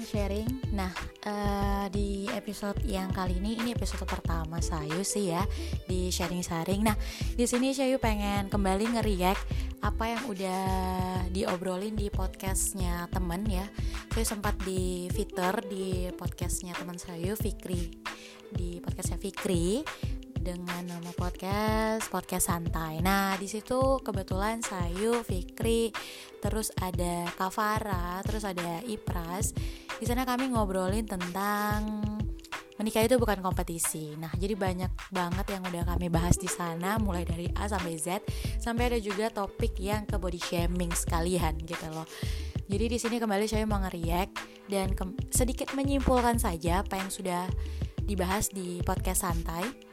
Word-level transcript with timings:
sharing. 0.00 0.48
Nah, 0.72 0.88
uh, 1.28 1.84
di 1.92 2.24
episode 2.32 2.80
yang 2.88 3.12
kali 3.12 3.36
ini 3.36 3.60
ini 3.60 3.76
episode 3.76 4.08
pertama 4.08 4.62
saya 4.64 5.04
sih 5.04 5.28
ya 5.34 5.44
di 5.84 6.08
sharing 6.08 6.40
sharing. 6.40 6.80
Nah, 6.80 6.96
di 7.36 7.44
sini 7.44 7.76
saya 7.76 8.00
pengen 8.00 8.48
kembali 8.48 8.96
ngeriak 8.96 9.36
apa 9.84 10.04
yang 10.16 10.22
udah 10.30 10.64
diobrolin 11.28 11.92
di 11.92 12.08
podcastnya 12.08 13.10
temen 13.12 13.44
ya. 13.44 13.68
Saya 14.16 14.24
sempat 14.24 14.56
di 14.64 15.12
fitur 15.12 15.60
di 15.68 16.08
podcastnya 16.16 16.72
teman 16.72 16.96
saya 16.96 17.36
Fikri 17.36 17.92
di 18.52 18.78
podcastnya 18.84 19.18
Fikri 19.20 19.80
dengan 20.42 20.82
nama 20.82 21.10
podcast 21.14 22.10
podcast 22.10 22.50
santai. 22.50 22.98
Nah 22.98 23.38
di 23.38 23.46
situ 23.46 24.02
kebetulan 24.02 24.58
Sayu, 24.58 25.22
Fikri, 25.22 25.94
terus 26.42 26.74
ada 26.82 27.30
Kavara, 27.38 28.18
terus 28.26 28.42
ada 28.42 28.82
Ipras. 28.82 29.54
Di 29.96 30.04
sana 30.04 30.26
kami 30.26 30.50
ngobrolin 30.50 31.06
tentang 31.06 32.02
menikah 32.74 33.06
itu 33.06 33.14
bukan 33.22 33.38
kompetisi. 33.38 34.18
Nah, 34.18 34.34
jadi 34.34 34.58
banyak 34.58 35.14
banget 35.14 35.54
yang 35.54 35.62
udah 35.62 35.86
kami 35.94 36.10
bahas 36.10 36.34
di 36.34 36.50
sana, 36.50 36.98
mulai 36.98 37.22
dari 37.22 37.46
A 37.54 37.70
sampai 37.70 37.94
Z, 37.94 38.26
sampai 38.58 38.90
ada 38.90 38.98
juga 38.98 39.30
topik 39.30 39.78
yang 39.78 40.02
ke 40.02 40.18
body 40.18 40.42
shaming 40.42 40.90
sekalian 40.90 41.54
gitu 41.62 41.86
loh. 41.94 42.08
Jadi 42.66 42.90
di 42.90 42.98
sini 42.98 43.22
kembali 43.22 43.46
saya 43.46 43.62
mau 43.70 43.78
ngeriak 43.78 44.34
dan 44.66 44.90
sedikit 45.30 45.70
menyimpulkan 45.78 46.42
saja 46.42 46.82
apa 46.82 46.98
yang 46.98 47.14
sudah 47.14 47.46
dibahas 48.02 48.50
di 48.50 48.82
podcast 48.82 49.22
santai 49.22 49.91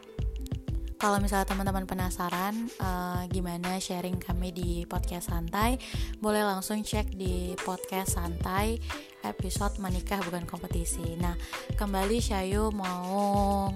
kalau 1.00 1.24
misalnya 1.24 1.48
teman-teman 1.48 1.88
penasaran 1.88 2.68
uh, 2.84 3.24
gimana 3.32 3.80
sharing 3.80 4.20
kami 4.20 4.52
di 4.52 4.84
podcast 4.84 5.32
santai, 5.32 5.80
boleh 6.20 6.44
langsung 6.44 6.84
cek 6.84 7.16
di 7.16 7.56
podcast 7.56 8.20
santai 8.20 8.76
episode 9.24 9.80
menikah 9.80 10.20
bukan 10.28 10.44
kompetisi. 10.44 11.16
Nah, 11.16 11.40
kembali 11.80 12.20
Shayu 12.20 12.76
mau 12.76 13.72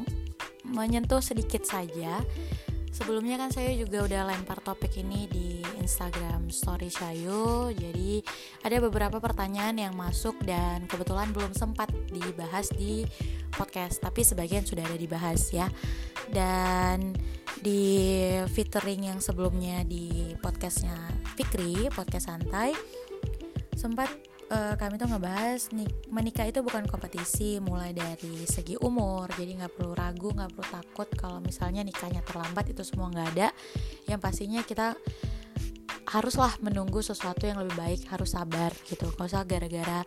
menyentuh 0.67 1.23
sedikit 1.23 1.63
saja 1.63 2.19
Sebelumnya 2.93 3.41
kan 3.41 3.49
saya 3.49 3.73
juga 3.73 4.05
udah 4.05 4.29
lempar 4.29 4.61
topik 4.61 5.01
ini 5.01 5.25
di 5.25 5.65
Instagram 5.81 6.53
Story 6.53 6.93
Shayu 6.93 7.73
Jadi 7.73 8.21
ada 8.61 8.77
beberapa 8.77 9.17
pertanyaan 9.17 9.81
yang 9.81 9.97
masuk 9.97 10.37
dan 10.45 10.85
kebetulan 10.85 11.33
belum 11.33 11.57
sempat 11.57 11.89
dibahas 12.13 12.69
di 12.69 13.01
podcast 13.49 13.97
Tapi 13.97 14.21
sebagian 14.21 14.61
sudah 14.61 14.85
ada 14.85 14.93
dibahas 14.93 15.41
ya. 15.49 15.73
Dan 16.29 17.17
di 17.65 18.05
featuring 18.53 19.09
yang 19.09 19.17
sebelumnya 19.17 19.81
di 19.81 20.37
podcastnya 20.37 20.93
Fikri, 21.33 21.89
podcast 21.89 22.29
santai 22.29 22.77
Sempat 23.73 24.32
uh, 24.53 24.73
kami 24.77 25.01
tuh 25.01 25.09
ngebahas 25.09 25.73
nih 25.73 25.89
menikah 26.13 26.45
itu 26.45 26.61
bukan 26.61 26.85
kompetisi 26.85 27.57
mulai 27.57 27.91
dari 27.91 28.45
segi 28.45 28.77
umur. 28.77 29.25
Jadi 29.33 29.57
nggak 29.57 29.73
perlu 29.73 29.93
ragu 29.97 30.29
nggak 30.29 30.51
perlu 30.53 30.67
takut 30.69 31.09
kalau 31.17 31.41
misalnya 31.41 31.81
nikahnya 31.81 32.21
terlambat 32.21 32.69
itu 32.69 32.85
semua 32.85 33.09
nggak 33.09 33.29
ada. 33.33 33.49
Yang 34.05 34.19
pastinya 34.21 34.61
kita 34.61 34.93
haruslah 36.03 36.51
menunggu 36.59 36.99
sesuatu 36.99 37.47
yang 37.47 37.63
lebih 37.63 37.75
baik 37.79 38.01
harus 38.11 38.35
sabar 38.35 38.71
gitu. 38.87 39.07
Kalau 39.15 39.27
usah 39.27 39.47
gara-gara 39.47 40.03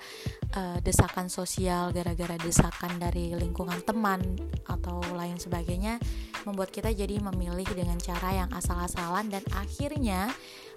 uh, 0.57 0.79
desakan 0.85 1.33
sosial 1.33 1.91
gara-gara 1.93 2.37
desakan 2.41 3.01
dari 3.01 3.33
lingkungan 3.33 3.81
teman 3.83 4.21
atau 4.69 5.01
lain 5.17 5.41
sebagainya 5.41 5.97
membuat 6.45 6.71
kita 6.71 6.95
jadi 6.95 7.19
memilih 7.19 7.67
dengan 7.75 7.99
cara 7.99 8.45
yang 8.45 8.51
asal-asalan 8.55 9.33
dan 9.33 9.43
akhirnya 9.57 10.31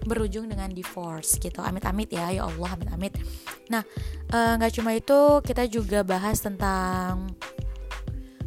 berujung 0.08 0.48
dengan 0.48 0.72
divorce 0.72 1.36
gitu. 1.38 1.60
Amit-amit 1.62 2.10
ya 2.10 2.32
ya 2.32 2.48
Allah 2.48 2.70
amit-amit. 2.74 3.14
Nah 3.70 3.84
eh, 4.32 4.52
nggak 4.58 4.72
uh, 4.72 4.76
cuma 4.80 4.90
itu 4.96 5.18
kita 5.46 5.68
juga 5.70 6.02
bahas 6.02 6.42
tentang 6.42 7.30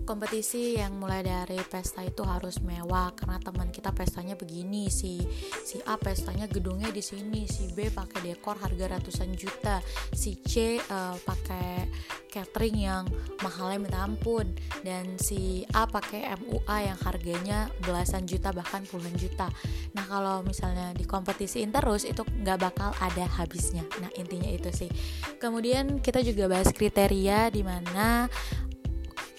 kompetisi 0.04 0.78
yang 0.78 1.00
mulai 1.00 1.24
dari 1.24 1.58
pesta 1.64 2.04
itu 2.04 2.22
harus 2.28 2.60
mewah 2.60 3.16
karena 3.16 3.40
teman 3.40 3.72
kita 3.72 3.96
pestanya 3.96 4.36
begini 4.36 4.92
si 4.92 5.24
si 5.64 5.80
A 5.88 5.96
pestanya 5.96 6.46
gedungnya 6.46 6.92
di 6.92 7.00
sini 7.00 7.48
si 7.48 7.72
B 7.72 7.88
pakai 7.90 8.20
dekor 8.22 8.60
harga 8.60 9.00
ratusan 9.00 9.32
juta 9.34 9.80
si 10.12 10.40
C 10.44 10.78
uh, 10.80 11.16
pakai 11.24 11.88
catering 12.34 12.78
yang 12.82 13.06
mahalnya 13.46 13.78
minta 13.78 14.00
ampun 14.02 14.58
dan 14.82 15.06
si 15.22 15.64
A 15.72 15.86
pakai 15.86 16.34
MUA 16.42 16.78
yang 16.90 17.00
harganya 17.06 17.60
belasan 17.86 18.26
juta 18.26 18.50
bahkan 18.50 18.82
puluhan 18.90 19.14
juta. 19.14 19.54
Nah 19.94 20.06
kalau 20.10 20.42
misalnya 20.42 20.98
dikompetisiin 20.98 21.70
terus 21.70 22.10
itu 22.10 22.26
nggak 22.26 22.58
bakal 22.58 22.90
ada 22.98 23.30
habisnya. 23.38 23.86
Nah 24.02 24.10
intinya 24.18 24.50
itu 24.50 24.74
sih. 24.74 24.90
Kemudian 25.38 26.02
kita 26.02 26.26
juga 26.26 26.50
bahas 26.50 26.74
kriteria 26.74 27.54
di 27.54 27.62
mana 27.62 28.26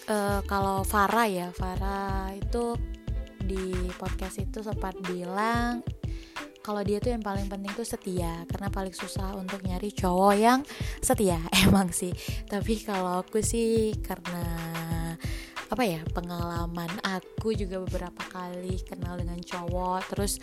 uh, 0.09 0.41
kalau 0.44 0.82
Farah 0.82 1.28
ya 1.28 1.48
Farah 1.54 2.32
itu 2.34 2.76
di 3.44 3.92
podcast 4.00 4.41
itu 4.41 4.65
sempat 4.65 4.97
bilang 5.04 5.84
kalau 6.65 6.81
dia 6.81 6.97
tuh 6.97 7.12
yang 7.12 7.20
paling 7.20 7.44
penting 7.44 7.76
tuh 7.76 7.84
setia 7.84 8.48
karena 8.48 8.72
paling 8.72 8.97
susah 8.97 9.37
untuk 9.37 9.60
nyari 9.69 9.92
cowok 9.92 10.32
yang 10.32 10.65
setia. 11.04 11.37
Emang 11.69 11.92
sih. 11.92 12.16
Tapi 12.48 12.81
kalau 12.81 13.20
aku 13.20 13.44
sih 13.44 13.92
karena 14.00 14.41
apa 15.69 15.84
ya 15.84 16.00
pengalaman 16.12 16.88
aku 17.04 17.53
juga 17.53 17.82
beberapa 17.84 18.22
kali 18.32 18.81
kenal 18.84 19.19
dengan 19.19 19.41
cowok 19.42 20.00
terus 20.12 20.38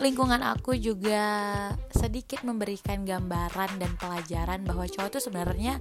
lingkungan 0.00 0.40
aku 0.40 0.78
juga 0.78 1.22
sedikit 1.92 2.42
memberikan 2.48 3.04
gambaran 3.04 3.76
dan 3.76 3.92
pelajaran 4.00 4.64
bahwa 4.64 4.88
cowok 4.88 5.20
tuh 5.20 5.22
sebenarnya 5.22 5.76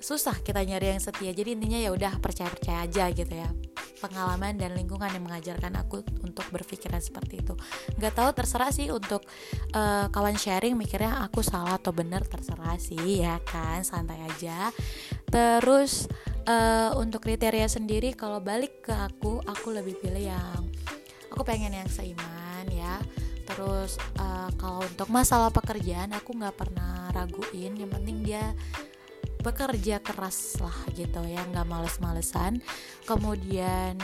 susah 0.00 0.38
kita 0.40 0.62
nyari 0.62 0.96
yang 0.96 1.02
setia. 1.02 1.32
Jadi 1.32 1.56
intinya 1.56 1.78
ya 1.80 1.90
udah 1.92 2.18
percaya 2.20 2.48
percaya 2.48 2.84
aja 2.84 3.08
gitu 3.12 3.34
ya. 3.34 3.48
Pengalaman 3.96 4.60
dan 4.60 4.76
lingkungan 4.76 5.08
yang 5.08 5.24
mengajarkan 5.24 5.72
aku 5.80 6.04
untuk 6.20 6.44
berpikiran 6.52 7.00
seperti 7.00 7.40
itu. 7.40 7.56
Nggak 7.96 8.12
tahu 8.12 8.30
terserah 8.36 8.70
sih 8.70 8.92
untuk 8.92 9.24
uh, 9.72 10.12
kawan 10.12 10.36
sharing 10.36 10.76
mikirnya 10.76 11.24
aku 11.24 11.40
salah 11.40 11.80
atau 11.80 11.96
benar 11.96 12.22
terserah 12.28 12.76
sih 12.76 13.24
ya 13.24 13.40
kan 13.48 13.80
santai 13.82 14.20
aja. 14.20 14.68
Terus 15.32 16.06
uh, 16.44 16.92
untuk 17.00 17.24
kriteria 17.24 17.66
sendiri 17.66 18.12
kalau 18.12 18.38
balik 18.38 18.84
ke 18.84 18.92
aku 18.92 19.40
aku 19.42 19.72
lebih 19.72 19.96
pilih 19.98 20.28
yang 20.28 20.60
aku 21.32 21.42
pengen 21.42 21.72
yang 21.72 21.88
seiman 21.88 22.68
ya. 22.68 23.00
Terus 23.46 23.96
uh, 24.20 24.50
kalau 24.60 24.84
untuk 24.84 25.08
masalah 25.08 25.48
pekerjaan 25.48 26.12
aku 26.12 26.36
nggak 26.36 26.56
pernah 26.58 27.08
raguin. 27.16 27.78
Yang 27.80 27.90
penting 27.96 28.16
dia 28.26 28.44
bekerja 29.46 30.02
keras 30.02 30.58
lah 30.58 30.74
gitu 30.98 31.22
ya 31.22 31.46
nggak 31.46 31.66
males-malesan. 31.70 32.58
Kemudian 33.06 33.94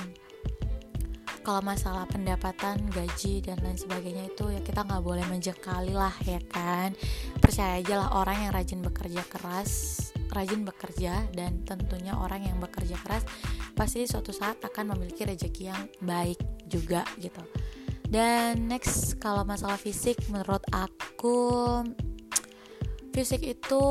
kalau 1.42 1.58
masalah 1.58 2.06
pendapatan 2.06 2.86
gaji 2.94 3.42
dan 3.42 3.58
lain 3.66 3.74
sebagainya 3.74 4.30
itu 4.30 4.46
ya 4.54 4.62
kita 4.62 4.86
nggak 4.86 5.02
boleh 5.02 5.26
menjekali 5.26 5.90
lah 5.90 6.14
ya 6.22 6.38
kan. 6.46 6.94
Percaya 7.42 7.82
aja 7.82 7.98
lah 7.98 8.10
orang 8.14 8.46
yang 8.46 8.52
rajin 8.54 8.80
bekerja 8.80 9.26
keras 9.26 9.98
rajin 10.32 10.64
bekerja 10.64 11.28
dan 11.36 11.60
tentunya 11.62 12.16
orang 12.16 12.48
yang 12.48 12.56
bekerja 12.56 12.96
keras 13.04 13.22
pasti 13.76 14.08
suatu 14.08 14.32
saat 14.32 14.58
akan 14.64 14.96
memiliki 14.96 15.28
rezeki 15.28 15.62
yang 15.68 15.82
baik 16.00 16.40
juga 16.66 17.04
gitu. 17.20 17.44
Dan 18.08 18.68
next 18.68 19.16
kalau 19.20 19.44
masalah 19.44 19.80
fisik 19.80 20.20
menurut 20.28 20.60
aku 20.72 21.80
fisik 23.12 23.44
itu 23.44 23.82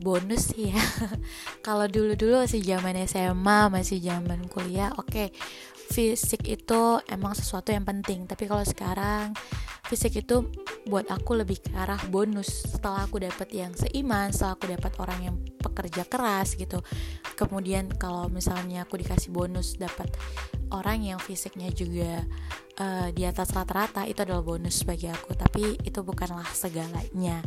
bonus 0.00 0.56
ya. 0.56 0.74
Kalau 1.66 1.86
dulu 1.86 2.16
dulu 2.16 2.42
masih 2.42 2.64
zaman 2.64 2.96
SMA 3.04 3.68
masih 3.68 4.00
zaman 4.00 4.48
kuliah 4.48 4.90
oke 4.96 5.12
okay, 5.12 5.28
fisik 5.92 6.48
itu 6.48 7.04
emang 7.12 7.36
sesuatu 7.36 7.68
yang 7.68 7.84
penting. 7.84 8.24
Tapi 8.24 8.48
kalau 8.48 8.64
sekarang 8.64 9.36
fisik 9.84 10.24
itu 10.24 10.48
buat 10.88 11.04
aku 11.12 11.44
lebih 11.44 11.60
ke 11.60 11.70
arah 11.76 12.00
bonus. 12.08 12.64
Setelah 12.64 13.04
aku 13.04 13.20
dapat 13.20 13.52
yang 13.52 13.76
seiman 13.76 14.32
setelah 14.32 14.56
aku 14.56 14.64
dapat 14.72 14.92
orang 14.96 15.20
yang 15.20 15.36
pekerja 15.60 16.08
keras 16.08 16.56
gitu. 16.56 16.80
Kemudian 17.36 17.92
kalau 18.00 18.32
misalnya 18.32 18.88
aku 18.88 18.96
dikasih 18.96 19.28
bonus 19.28 19.76
dapat 19.76 20.08
orang 20.72 21.04
yang 21.04 21.20
fisiknya 21.20 21.68
juga 21.68 22.24
uh, 22.80 23.12
di 23.12 23.28
atas 23.28 23.52
rata-rata 23.52 24.08
itu 24.08 24.24
adalah 24.24 24.40
bonus 24.40 24.80
bagi 24.88 25.12
aku. 25.12 25.36
Tapi 25.36 25.84
itu 25.84 26.00
bukanlah 26.00 26.48
segalanya 26.56 27.44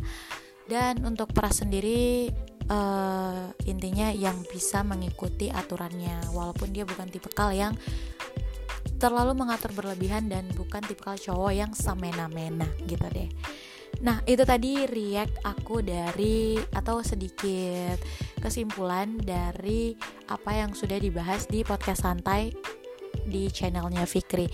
dan 0.66 1.02
untuk 1.06 1.30
peras 1.30 1.62
sendiri 1.62 2.30
uh, 2.70 3.50
intinya 3.66 4.10
yang 4.10 4.36
bisa 4.50 4.82
mengikuti 4.82 5.50
aturannya 5.50 6.30
walaupun 6.34 6.74
dia 6.74 6.82
bukan 6.82 7.06
tipe 7.10 7.30
kal 7.30 7.54
yang 7.54 7.74
terlalu 8.96 9.36
mengatur 9.36 9.70
berlebihan 9.76 10.26
dan 10.26 10.48
bukan 10.54 10.82
tipe 10.82 11.02
kal 11.02 11.14
cowok 11.14 11.52
yang 11.54 11.70
semena-mena 11.74 12.66
gitu 12.86 13.06
deh 13.10 13.30
Nah 14.04 14.20
itu 14.28 14.44
tadi 14.44 14.84
react 14.84 15.40
aku 15.40 15.80
dari 15.80 16.60
atau 16.76 17.00
sedikit 17.00 17.96
kesimpulan 18.44 19.16
dari 19.16 19.96
apa 20.28 20.52
yang 20.52 20.76
sudah 20.76 21.00
dibahas 21.00 21.48
di 21.48 21.64
podcast 21.64 22.04
santai 22.04 22.52
di 23.24 23.48
channelnya 23.48 24.04
Fikri. 24.04 24.44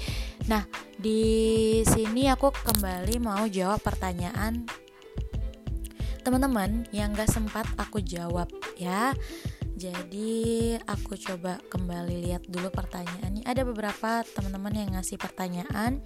Nah 0.47 0.63
di 0.95 1.83
sini 1.83 2.31
aku 2.31 2.55
kembali 2.55 3.19
mau 3.19 3.43
jawab 3.51 3.83
pertanyaan 3.83 4.63
teman-teman 6.23 6.87
yang 6.95 7.11
gak 7.13 7.31
sempat 7.31 7.67
aku 7.77 7.99
jawab 8.03 8.49
ya. 8.79 9.13
Jadi 9.73 10.79
aku 10.87 11.19
coba 11.19 11.59
kembali 11.67 12.23
lihat 12.31 12.47
dulu 12.47 12.71
pertanyaannya. 12.71 13.43
Ada 13.43 13.67
beberapa 13.67 14.23
teman-teman 14.23 14.75
yang 14.79 14.91
ngasih 14.95 15.19
pertanyaan 15.19 15.99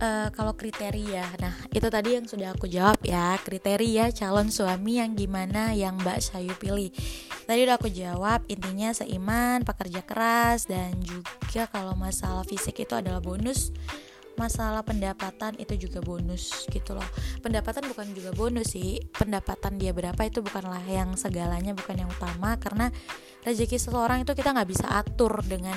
uh, 0.00 0.28
kalau 0.32 0.56
kriteria. 0.56 1.26
Nah 1.36 1.54
itu 1.68 1.84
tadi 1.92 2.16
yang 2.16 2.24
sudah 2.24 2.54
aku 2.56 2.70
jawab 2.70 2.98
ya. 3.04 3.36
Kriteria 3.42 4.08
calon 4.14 4.48
suami 4.48 4.98
yang 5.02 5.12
gimana 5.12 5.76
yang 5.76 6.00
Mbak 6.00 6.18
Sayu 6.22 6.54
pilih. 6.56 6.88
Tadi 7.44 7.60
udah 7.66 7.76
aku 7.76 7.90
jawab 7.90 8.46
intinya 8.46 8.94
seiman 8.94 9.66
pekerja 9.66 10.00
keras 10.06 10.64
dan 10.70 10.96
juga 11.02 11.68
kalau 11.68 11.98
masalah 11.98 12.46
fisik 12.46 12.86
itu 12.86 12.94
adalah 12.94 13.18
bonus 13.18 13.74
masalah 14.36 14.80
pendapatan 14.86 15.56
itu 15.60 15.88
juga 15.88 16.00
bonus 16.00 16.66
gitu 16.70 16.96
loh. 16.96 17.06
Pendapatan 17.40 17.86
bukan 17.88 18.10
juga 18.16 18.30
bonus 18.32 18.74
sih 18.74 19.00
pendapatan 19.12 19.76
dia 19.76 19.92
berapa 19.92 20.18
itu 20.24 20.40
bukanlah 20.40 20.82
yang 20.88 21.14
segalanya 21.16 21.76
bukan 21.76 22.04
yang 22.04 22.10
utama 22.10 22.56
karena 22.56 22.88
rezeki 23.42 23.76
seseorang 23.78 24.22
itu 24.24 24.32
kita 24.32 24.54
nggak 24.54 24.70
bisa 24.70 24.86
atur 24.88 25.42
dengan 25.44 25.76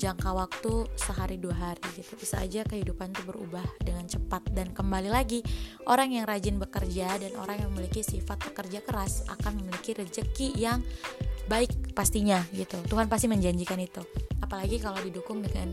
jangka 0.00 0.32
waktu 0.32 0.72
sehari 0.96 1.36
dua 1.36 1.52
hari 1.52 1.84
gitu. 1.92 2.16
Bisa 2.16 2.40
aja 2.40 2.64
kehidupan 2.64 3.12
itu 3.12 3.22
berubah 3.28 3.64
dengan 3.84 4.08
cepat. 4.08 4.48
Dan 4.48 4.72
kembali 4.72 5.12
lagi 5.12 5.44
orang 5.84 6.16
yang 6.16 6.24
rajin 6.24 6.56
bekerja 6.56 7.20
dan 7.20 7.36
orang 7.36 7.60
yang 7.60 7.70
memiliki 7.76 8.00
sifat 8.00 8.40
pekerja 8.40 8.80
keras 8.80 9.28
akan 9.28 9.60
memiliki 9.60 9.92
rezeki 9.92 10.56
yang 10.56 10.80
baik 11.52 11.92
pastinya 11.92 12.40
gitu. 12.56 12.80
Tuhan 12.88 13.12
pasti 13.12 13.28
menjanjikan 13.28 13.76
itu. 13.76 14.00
Apalagi 14.40 14.80
kalau 14.80 14.96
didukung 15.04 15.44
dengan 15.44 15.68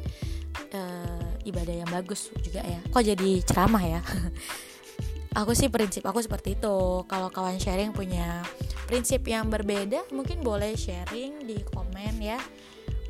uh, 0.76 1.27
ibadah 1.48 1.76
yang 1.84 1.90
bagus 1.90 2.30
juga 2.44 2.62
ya. 2.64 2.80
Kok 2.92 3.04
jadi 3.04 3.30
ceramah 3.48 3.84
ya? 3.84 4.02
Aku 5.40 5.54
sih 5.54 5.70
prinsip 5.70 6.02
aku 6.02 6.18
seperti 6.18 6.58
itu. 6.58 7.06
Kalau 7.06 7.30
kawan 7.30 7.62
sharing 7.62 7.94
punya 7.94 8.42
prinsip 8.90 9.22
yang 9.30 9.54
berbeda 9.54 10.10
mungkin 10.10 10.42
boleh 10.42 10.74
sharing 10.74 11.46
di 11.46 11.62
komen 11.62 12.18
ya. 12.18 12.42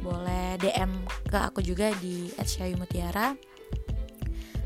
Boleh 0.03 0.59
DM 0.59 1.07
ke 1.23 1.39
aku 1.39 1.63
juga 1.63 1.87
di 2.03 2.27
@syayumutiara 2.35 3.31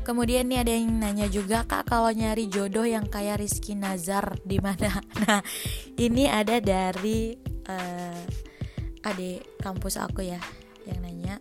Kemudian 0.02 0.50
nih 0.50 0.66
ada 0.66 0.72
yang 0.74 0.98
nanya 0.98 1.30
juga 1.30 1.62
kak 1.62 1.86
kalau 1.86 2.10
nyari 2.10 2.50
jodoh 2.50 2.82
yang 2.82 3.06
kayak 3.06 3.38
Rizky 3.38 3.78
Nazar 3.78 4.34
di 4.42 4.58
mana? 4.58 4.98
Nah 5.22 5.38
ini 5.94 6.26
ada 6.26 6.58
dari 6.58 7.38
uh, 7.70 8.22
adik 9.06 9.62
kampus 9.62 10.02
aku 10.02 10.26
ya 10.26 10.42
yang 10.90 10.98
nanya 11.06 11.38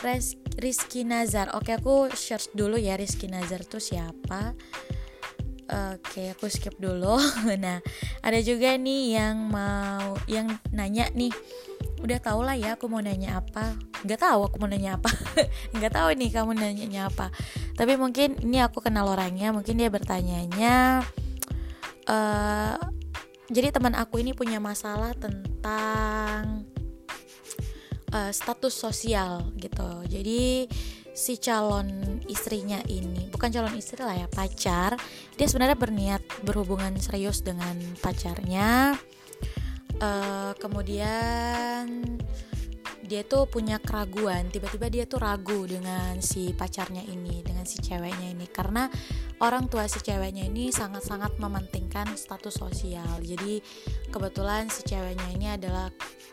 Res 0.00 0.40
Rizky 0.56 1.04
Nazar. 1.04 1.52
Oke 1.52 1.76
aku 1.76 2.08
search 2.12 2.52
dulu 2.56 2.80
ya 2.80 2.96
Rizky 2.96 3.28
Nazar 3.28 3.64
tuh 3.64 3.80
siapa? 3.80 4.56
Oke 5.66 6.32
aku 6.32 6.48
skip 6.48 6.76
dulu. 6.80 7.20
nah 7.64 7.84
ada 8.24 8.38
juga 8.40 8.74
nih 8.76 9.20
yang 9.20 9.36
mau 9.52 10.16
yang 10.24 10.48
nanya 10.72 11.12
nih 11.12 11.32
udah 12.00 12.18
tau 12.20 12.44
lah 12.44 12.54
ya 12.54 12.76
aku 12.76 12.92
mau 12.92 13.00
nanya 13.00 13.40
apa 13.40 13.72
nggak 14.04 14.20
tahu 14.20 14.40
aku 14.46 14.56
mau 14.60 14.68
nanya 14.68 15.00
apa 15.00 15.08
nggak 15.74 15.92
tahu 15.96 16.08
nih 16.12 16.30
kamu 16.30 16.52
nanya 16.52 17.08
apa 17.08 17.32
tapi 17.72 17.96
mungkin 17.96 18.36
ini 18.44 18.60
aku 18.60 18.84
kenal 18.84 19.08
orangnya 19.08 19.50
mungkin 19.50 19.80
dia 19.80 19.88
bertanyanya 19.88 21.02
uh, 22.06 22.76
jadi 23.48 23.72
teman 23.72 23.96
aku 23.96 24.20
ini 24.20 24.36
punya 24.36 24.60
masalah 24.60 25.16
tentang 25.16 26.68
uh, 28.16 28.32
status 28.32 28.72
sosial 28.72 29.52
gitu. 29.60 29.88
Jadi 30.08 30.64
si 31.16 31.40
calon 31.40 32.20
istrinya 32.28 32.80
ini 32.88 33.28
bukan 33.32 33.48
calon 33.48 33.72
istri 33.80 34.04
lah 34.04 34.12
ya 34.12 34.28
pacar 34.28 35.00
dia 35.40 35.48
sebenarnya 35.48 35.80
berniat 35.80 36.20
berhubungan 36.44 36.96
serius 36.96 37.44
dengan 37.44 37.76
pacarnya. 38.00 38.96
Uh, 39.96 40.52
kemudian 40.60 41.88
dia 43.06 43.22
tuh 43.22 43.46
punya 43.46 43.78
keraguan 43.78 44.50
tiba-tiba 44.50 44.90
dia 44.90 45.04
tuh 45.06 45.22
ragu 45.22 45.64
dengan 45.64 46.18
si 46.18 46.50
pacarnya 46.50 47.06
ini 47.06 47.40
dengan 47.46 47.62
si 47.62 47.78
ceweknya 47.78 48.34
ini. 48.34 48.50
Karena 48.50 48.90
orang 49.38 49.70
tua 49.70 49.86
si 49.86 50.02
ceweknya 50.02 50.50
ini 50.50 50.74
sangat-sangat 50.74 51.38
mementingkan 51.38 52.18
status 52.18 52.58
sosial. 52.58 53.22
Jadi 53.22 53.62
kebetulan 54.10 54.66
si 54.66 54.82
ceweknya 54.82 55.28
ini 55.30 55.46
adalah 55.54 55.86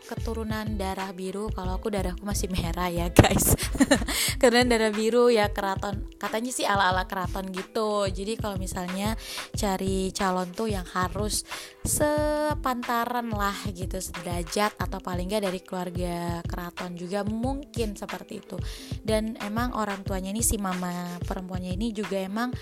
keturunan 0.10 0.66
darah 0.76 1.14
biru. 1.14 1.54
Kalau 1.54 1.78
aku 1.78 1.94
darahku 1.94 2.26
masih 2.26 2.50
merah 2.50 2.90
ya 2.90 3.14
guys. 3.14 3.54
Karena 4.42 4.66
darah 4.66 4.90
biru 4.90 5.30
ya 5.30 5.54
keraton. 5.54 6.10
Katanya 6.18 6.52
sih 6.52 6.66
ala-ala 6.66 7.06
keraton 7.06 7.54
gitu. 7.54 8.10
Jadi 8.10 8.34
kalau 8.36 8.58
misalnya 8.58 9.14
cari 9.54 10.10
calon 10.10 10.50
tuh 10.52 10.74
yang 10.74 10.86
harus 10.98 11.46
sepantaran 11.86 13.28
lah 13.30 13.56
gitu 13.70 14.00
sederajat 14.00 14.74
atau 14.80 15.00
paling 15.04 15.28
gak 15.28 15.44
dari 15.44 15.60
keluarga 15.60 16.40
keraton 16.48 16.63
juga 16.96 17.26
mungkin 17.26 17.98
seperti 17.98 18.40
itu. 18.40 18.58
Dan 19.02 19.36
emang 19.42 19.74
orang 19.74 20.06
tuanya 20.06 20.30
ini 20.32 20.46
si 20.46 20.62
mama 20.62 21.18
perempuannya 21.26 21.74
ini 21.74 21.92
juga 21.92 22.22
emang 22.22 22.54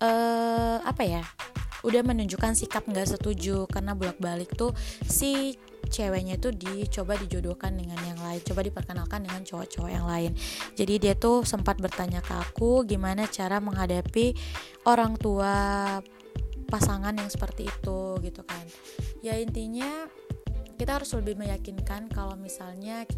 uh, 0.00 0.78
apa 0.80 1.02
ya 1.04 1.22
udah 1.84 2.02
menunjukkan 2.02 2.56
sikap 2.56 2.86
nggak 2.86 3.18
setuju. 3.18 3.66
Karena 3.66 3.92
bolak 3.92 4.16
balik 4.22 4.54
tuh 4.54 4.72
si 5.04 5.58
ceweknya 5.86 6.36
itu 6.36 6.50
dicoba 6.50 7.14
dijodohkan 7.14 7.70
dengan 7.78 7.98
yang 8.02 8.18
lain 8.18 8.42
coba 8.42 8.66
diperkenalkan 8.66 9.22
dengan 9.22 9.42
cowok-cowok 9.46 9.90
yang 9.90 10.06
lain. 10.06 10.32
Jadi 10.74 10.94
dia 10.98 11.14
tuh 11.14 11.46
sempat 11.46 11.78
bertanya 11.78 12.20
ke 12.22 12.34
aku 12.34 12.82
gimana 12.82 13.26
cara 13.30 13.62
menghadapi 13.62 14.34
orang 14.86 15.14
tua 15.14 15.54
pasangan 16.66 17.14
yang 17.14 17.30
seperti 17.30 17.70
itu 17.70 18.18
gitu 18.22 18.42
kan. 18.42 18.66
Ya 19.22 19.38
intinya 19.38 20.10
kita 20.76 21.00
harus 21.00 21.10
lebih 21.16 21.40
meyakinkan 21.40 22.12
kalau 22.12 22.36
misalnya 22.36 23.08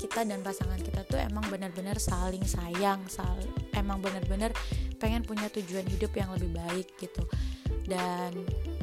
kita 0.00 0.26
dan 0.26 0.42
pasangan 0.42 0.80
kita 0.80 1.06
tuh 1.06 1.20
emang 1.20 1.44
benar-benar 1.46 2.00
saling 2.00 2.42
sayang 2.42 3.04
sal 3.06 3.38
emang 3.76 4.02
benar-benar 4.02 4.50
pengen 4.98 5.22
punya 5.22 5.46
tujuan 5.52 5.86
hidup 5.86 6.10
yang 6.16 6.32
lebih 6.34 6.50
baik 6.56 6.88
gitu. 6.98 7.22
Dan 7.86 8.32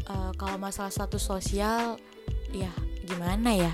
uh, 0.08 0.32
kalau 0.38 0.56
masalah 0.62 0.94
status 0.94 1.24
sosial 1.26 1.98
ya 2.54 2.72
gimana 3.06 3.56
ya 3.56 3.74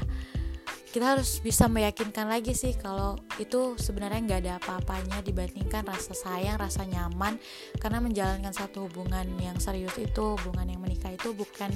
kita 0.96 1.20
harus 1.20 1.44
bisa 1.44 1.68
meyakinkan 1.68 2.32
lagi 2.32 2.56
sih 2.56 2.72
kalau 2.72 3.20
itu 3.36 3.76
sebenarnya 3.76 4.24
nggak 4.24 4.40
ada 4.48 4.54
apa-apanya 4.64 5.20
dibandingkan 5.28 5.84
rasa 5.84 6.16
sayang, 6.16 6.56
rasa 6.56 6.88
nyaman. 6.88 7.36
Karena 7.84 8.00
menjalankan 8.00 8.56
satu 8.56 8.88
hubungan 8.88 9.28
yang 9.44 9.60
serius 9.60 9.92
itu, 10.00 10.40
hubungan 10.40 10.72
yang 10.72 10.80
menikah 10.80 11.12
itu 11.12 11.36
bukan 11.36 11.68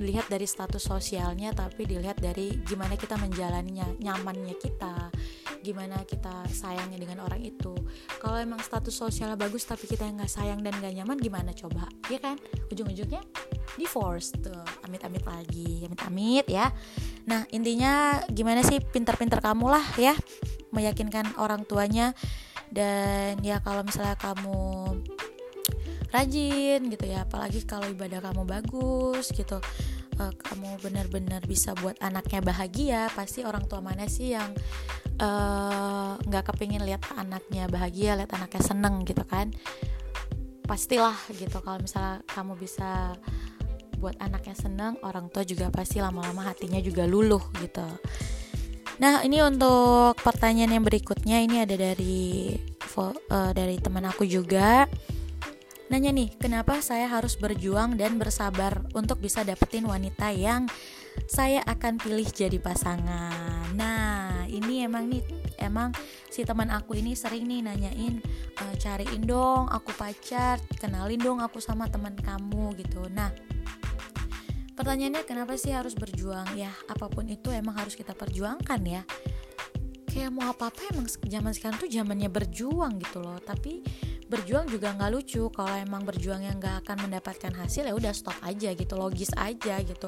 dilihat 0.00 0.32
dari 0.32 0.48
status 0.48 0.80
sosialnya 0.80 1.52
tapi 1.52 1.84
dilihat 1.84 2.16
dari 2.24 2.56
gimana 2.64 2.96
kita 2.96 3.20
menjalaninya, 3.20 3.84
nyamannya 4.00 4.56
kita, 4.56 5.12
gimana 5.64 6.04
kita 6.04 6.44
sayangnya 6.52 7.00
dengan 7.00 7.24
orang 7.24 7.40
itu. 7.40 7.72
Kalau 8.20 8.36
emang 8.36 8.60
status 8.60 8.92
sosialnya 8.92 9.40
bagus 9.40 9.64
tapi 9.64 9.88
kita 9.88 10.04
nggak 10.04 10.28
sayang 10.28 10.60
dan 10.60 10.76
nggak 10.76 10.92
nyaman 11.00 11.16
gimana 11.16 11.56
coba? 11.56 11.88
Ya 12.12 12.20
kan? 12.20 12.36
Ujung-ujungnya 12.68 13.24
divorce. 13.80 14.36
Tuh 14.36 14.60
amit-amit 14.84 15.24
lagi. 15.24 15.88
Amit-amit 15.88 16.44
ya. 16.52 16.68
Nah 17.24 17.48
intinya 17.48 18.20
gimana 18.28 18.60
sih 18.60 18.84
pinter-pinter 18.84 19.40
kamu 19.40 19.72
lah 19.72 19.86
ya 19.96 20.12
meyakinkan 20.76 21.40
orang 21.40 21.64
tuanya. 21.64 22.12
Dan 22.68 23.40
ya 23.40 23.64
kalau 23.64 23.80
misalnya 23.80 24.20
kamu 24.20 25.00
rajin 26.14 26.80
gitu 26.94 27.10
ya 27.10 27.26
apalagi 27.26 27.66
kalau 27.66 27.90
ibadah 27.90 28.22
kamu 28.22 28.46
bagus 28.46 29.34
gitu 29.34 29.58
uh, 30.20 30.34
kamu 30.34 30.80
benar-benar 30.82 31.42
bisa 31.46 31.72
buat 31.78 31.98
anaknya 32.02 32.40
bahagia 32.42 33.00
pasti 33.14 33.42
orang 33.46 33.64
tua 33.66 33.80
mana 33.80 34.06
sih 34.10 34.34
yang 34.34 34.50
Eh, 35.14 36.12
nggak 36.18 36.42
uh, 36.42 36.46
kepingin 36.50 36.82
lihat 36.82 37.06
anaknya 37.14 37.70
bahagia 37.70 38.18
lihat 38.18 38.34
anaknya 38.34 38.62
seneng 38.66 39.06
gitu 39.06 39.22
kan? 39.22 39.54
Pastilah 40.66 41.14
gitu 41.38 41.62
kalau 41.62 41.78
misalnya 41.78 42.18
kamu 42.34 42.58
bisa 42.58 43.14
buat 44.02 44.18
anaknya 44.18 44.58
seneng 44.58 44.98
orang 45.06 45.30
tua 45.30 45.46
juga 45.46 45.70
pasti 45.70 46.02
lama-lama 46.02 46.50
hatinya 46.50 46.82
juga 46.82 47.06
luluh 47.06 47.46
gitu. 47.62 47.86
Nah 48.98 49.22
ini 49.22 49.38
untuk 49.46 50.18
pertanyaan 50.18 50.82
yang 50.82 50.82
berikutnya 50.82 51.46
ini 51.46 51.62
ada 51.62 51.78
dari 51.78 52.58
uh, 52.98 53.52
dari 53.54 53.78
teman 53.78 54.10
aku 54.10 54.26
juga 54.26 54.90
nanya 55.92 56.10
nih 56.16 56.32
kenapa 56.40 56.80
saya 56.80 57.04
harus 57.12 57.36
berjuang 57.36 58.00
dan 58.00 58.16
bersabar 58.16 58.80
untuk 58.96 59.20
bisa 59.20 59.44
dapetin 59.44 59.84
wanita 59.84 60.32
yang 60.32 60.64
saya 61.28 61.60
akan 61.68 62.00
pilih 62.00 62.24
jadi 62.24 62.56
pasangan? 62.56 63.68
Nah 63.76 64.48
ini 64.48 64.88
emang 64.88 65.12
nih 65.12 65.22
emang 65.60 65.92
si 66.32 66.42
teman 66.42 66.72
aku 66.72 66.96
ini 66.96 67.12
sering 67.12 67.44
nih 67.44 67.60
nanyain 67.60 68.18
e, 68.56 68.64
cariin 68.80 69.22
dong 69.28 69.68
aku 69.68 69.92
pacar 69.94 70.56
kenalin 70.80 71.20
dong 71.20 71.38
aku 71.44 71.60
sama 71.60 71.84
teman 71.92 72.16
kamu 72.16 72.72
gitu. 72.80 73.04
Nah 73.12 73.28
pertanyaannya 74.74 75.22
kenapa 75.28 75.54
sih 75.60 75.76
harus 75.76 75.92
berjuang? 75.92 76.48
Ya 76.56 76.72
apa 76.88 77.12
pun 77.12 77.28
itu 77.28 77.52
emang 77.52 77.76
harus 77.76 77.92
kita 77.92 78.16
perjuangkan 78.16 78.80
ya 78.88 79.02
kayak 80.14 80.30
mau 80.30 80.46
apa 80.46 80.70
apa 80.70 80.94
emang 80.94 81.10
zaman 81.10 81.50
sekarang 81.50 81.82
tuh 81.82 81.90
zamannya 81.90 82.30
berjuang 82.30 83.02
gitu 83.02 83.18
loh. 83.18 83.42
Tapi 83.42 83.82
berjuang 84.30 84.70
juga 84.70 84.94
nggak 84.94 85.10
lucu. 85.10 85.50
Kalau 85.50 85.74
emang 85.74 86.06
berjuang 86.06 86.46
yang 86.46 86.62
nggak 86.62 86.86
akan 86.86 87.10
mendapatkan 87.10 87.50
hasil 87.50 87.90
ya 87.90 87.94
udah 87.98 88.14
stop 88.14 88.38
aja 88.46 88.70
gitu 88.78 88.94
logis 88.94 89.34
aja 89.34 89.82
gitu. 89.82 90.06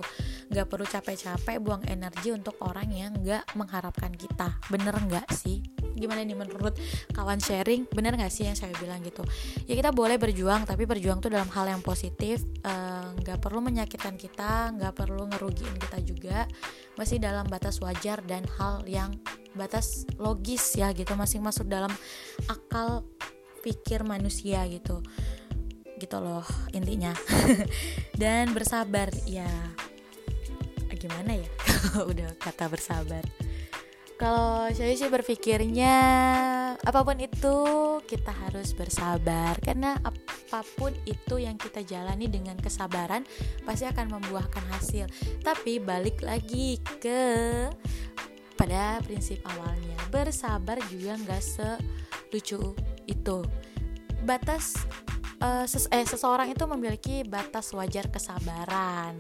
Nggak 0.55 0.67
perlu 0.71 0.87
capek-capek 0.87 1.59
buang 1.59 1.83
energi 1.91 2.31
untuk 2.31 2.55
orang 2.63 2.87
yang 2.95 3.19
nggak 3.19 3.59
mengharapkan 3.59 4.15
kita. 4.15 4.55
Bener 4.71 4.95
nggak 4.95 5.27
sih? 5.35 5.67
Gimana 5.97 6.23
nih 6.23 6.39
menurut 6.39 6.79
kawan 7.11 7.43
sharing? 7.43 7.91
Bener 7.91 8.15
nggak 8.15 8.31
sih 8.31 8.47
yang 8.47 8.55
saya 8.55 8.71
bilang 8.79 9.03
gitu? 9.03 9.27
Ya 9.67 9.75
kita 9.75 9.91
boleh 9.91 10.23
berjuang 10.23 10.63
tapi 10.69 10.87
berjuang 10.87 11.19
tuh 11.19 11.35
dalam 11.35 11.51
hal 11.51 11.67
yang 11.67 11.83
positif. 11.83 12.47
Eh, 12.63 13.07
nggak 13.27 13.39
uh, 13.39 13.43
perlu 13.43 13.59
menyakitkan 13.59 14.15
kita 14.15 14.71
nggak 14.77 14.95
perlu 14.95 15.27
ngerugiin 15.35 15.75
kita 15.83 15.99
juga. 16.05 16.39
Masih 16.95 17.19
dalam 17.19 17.51
batas 17.51 17.83
wajar 17.83 18.23
dan 18.23 18.47
hal 18.61 18.87
yang 18.87 19.11
batas 19.57 20.05
logis 20.21 20.77
ya 20.77 20.93
gitu 20.93 21.17
masing 21.17 21.43
masuk 21.43 21.67
dalam 21.67 21.91
akal 22.47 23.03
pikir 23.67 24.07
manusia 24.07 24.63
gitu. 24.71 25.03
Gitu 25.97 26.17
loh 26.21 26.47
intinya. 26.77 27.11
Dan 28.21 28.55
bersabar 28.55 29.11
ya. 29.27 29.49
Gimana 30.97 31.37
ya? 31.37 31.49
Udah 32.11 32.31
kata 32.39 32.71
bersabar. 32.71 33.25
Kalau 34.17 34.65
saya 34.73 34.97
sih 34.97 35.13
berpikirnya 35.13 35.93
apa 36.81 37.05
pun 37.05 37.21
itu 37.21 37.57
kita 38.09 38.33
harus 38.33 38.73
bersabar. 38.73 39.61
Karena 39.61 40.01
apa 40.01 40.65
pun 40.81 40.89
itu 41.05 41.37
yang 41.37 41.61
kita 41.61 41.85
jalani 41.85 42.25
dengan 42.25 42.57
kesabaran 42.57 43.29
pasti 43.69 43.85
akan 43.85 44.17
membuahkan 44.17 44.65
hasil. 44.73 45.05
Tapi 45.45 45.85
balik 45.85 46.25
lagi 46.25 46.81
ke 46.97 47.69
pada 48.57 48.99
prinsip 49.05 49.39
awalnya. 49.45 49.97
Bersabar 50.09 50.81
juga 50.89 51.15
nggak 51.21 51.43
selucu 51.45 52.75
itu. 53.07 53.39
Batas 54.27 54.75
uh, 55.41 55.65
ses 55.69 55.87
eh 55.93 56.03
seseorang 56.03 56.51
itu 56.51 56.65
memiliki 56.67 57.23
batas 57.23 57.71
wajar 57.77 58.09
kesabaran 58.09 59.17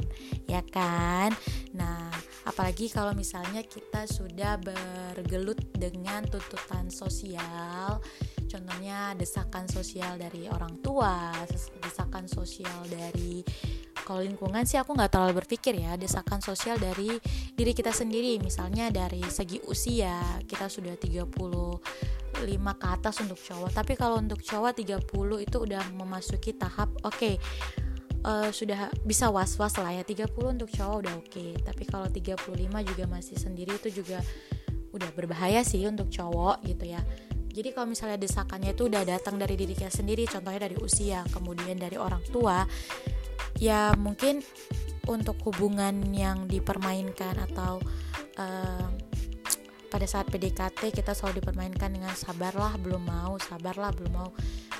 ya 0.48 0.64
kan? 0.66 1.30
Nah 1.76 2.10
apalagi 2.46 2.88
kalau 2.88 3.12
misalnya 3.12 3.62
kita 3.66 4.06
sudah 4.08 4.56
bergelut 4.58 5.58
dengan 5.76 6.24
tuntutan 6.26 6.88
sosial 6.88 8.00
contohnya 8.56 9.12
desakan 9.12 9.68
sosial 9.68 10.16
dari 10.16 10.48
orang 10.48 10.80
tua 10.80 11.28
desakan 11.84 12.24
sosial 12.24 12.88
dari 12.88 13.44
kalau 14.00 14.24
lingkungan 14.24 14.64
sih 14.64 14.80
aku 14.80 14.96
nggak 14.96 15.12
terlalu 15.12 15.44
berpikir 15.44 15.76
ya 15.76 16.00
desakan 16.00 16.40
sosial 16.40 16.78
dari 16.78 17.10
diri 17.58 17.74
kita 17.74 17.90
sendiri. 17.90 18.38
Misalnya 18.38 18.86
dari 18.94 19.18
segi 19.26 19.58
usia 19.66 20.38
kita 20.46 20.70
sudah 20.70 20.94
35 20.94 21.82
ke 22.54 22.86
atas 22.86 23.18
untuk 23.18 23.34
cowok. 23.34 23.74
Tapi 23.74 23.98
kalau 23.98 24.22
untuk 24.22 24.38
cowok 24.46 24.78
30 24.78 25.42
itu 25.42 25.56
udah 25.58 25.82
memasuki 25.90 26.54
tahap 26.54 26.86
oke 27.02 27.18
okay, 27.18 27.34
uh, 28.22 28.46
eh, 28.46 28.50
sudah 28.54 28.94
bisa 29.02 29.26
was-was 29.26 29.74
lah 29.82 29.90
ya. 29.90 30.06
30 30.06 30.30
untuk 30.54 30.70
cowok 30.70 30.96
udah 31.02 31.14
oke. 31.18 31.26
Okay. 31.26 31.58
tapi 31.58 31.82
kalau 31.82 32.06
35 32.06 32.46
juga 32.86 33.04
masih 33.10 33.34
sendiri 33.42 33.74
itu 33.74 33.90
juga 33.90 34.22
udah 34.94 35.10
berbahaya 35.12 35.60
sih 35.60 35.82
untuk 35.84 36.08
cowok 36.08 36.64
gitu 36.64 36.88
ya 36.88 37.02
jadi 37.56 37.72
kalau 37.72 37.88
misalnya 37.88 38.20
desakannya 38.20 38.76
itu 38.76 38.92
udah 38.92 39.08
datang 39.08 39.40
dari 39.40 39.56
diri 39.56 39.72
kita 39.72 39.88
sendiri 39.88 40.28
contohnya 40.28 40.68
dari 40.68 40.76
usia 40.76 41.24
kemudian 41.32 41.80
dari 41.80 41.96
orang 41.96 42.20
tua 42.28 42.68
ya 43.56 43.96
mungkin 43.96 44.44
untuk 45.08 45.40
hubungan 45.48 46.12
yang 46.12 46.44
dipermainkan 46.44 47.40
atau 47.48 47.80
uh, 48.36 48.86
pada 49.86 50.04
saat 50.04 50.28
PDKT 50.28 50.92
kita 50.92 51.14
selalu 51.16 51.40
dipermainkan 51.40 51.88
dengan 51.94 52.12
sabarlah 52.12 52.74
belum 52.76 53.06
mau 53.06 53.38
sabarlah 53.40 53.94
belum 53.94 54.12
mau. 54.12 54.30